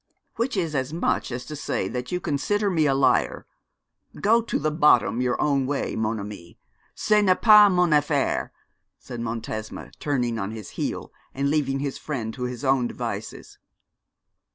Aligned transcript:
'Which 0.35 0.57
is 0.57 0.73
as 0.73 0.91
much 0.91 1.31
as 1.31 1.45
to 1.45 1.55
say 1.55 1.87
that 1.87 2.11
you 2.11 2.19
consider 2.19 2.71
me 2.71 2.87
a 2.87 2.95
liar! 2.95 3.45
Go 4.19 4.41
to 4.41 4.57
the 4.57 4.71
bottom 4.71 5.21
your 5.21 5.39
own 5.39 5.67
way, 5.67 5.95
mon 5.95 6.19
ami: 6.19 6.57
ce 6.95 7.21
n'est 7.21 7.39
pas 7.39 7.69
mon 7.71 7.93
affaire,' 7.93 8.51
said 8.97 9.19
Montesma, 9.21 9.91
turning 9.99 10.39
on 10.39 10.49
his 10.49 10.71
heel, 10.71 11.13
and 11.35 11.51
leaving 11.51 11.77
his 11.77 11.99
friend 11.99 12.33
to 12.33 12.45
his 12.45 12.63
own 12.65 12.87
devices. 12.87 13.59